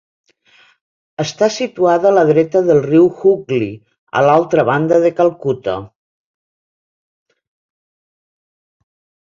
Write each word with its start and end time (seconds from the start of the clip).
Està 1.23 1.49
situada 1.55 2.07
a 2.11 2.13
la 2.19 2.23
dreta 2.31 2.61
del 2.69 2.81
riu 2.87 3.05
Hooghly, 3.11 3.69
a 4.21 4.25
l'altra 4.29 4.67
banda 4.71 5.01
de 5.05 5.15
Calcuta. 5.21 5.77